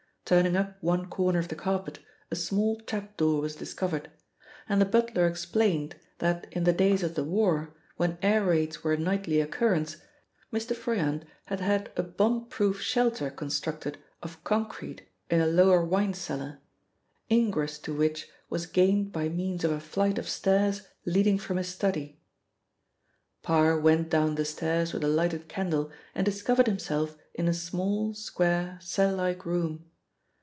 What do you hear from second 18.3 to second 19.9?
was gained by means of a